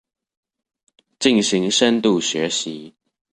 [1.19, 2.91] 進行深度學習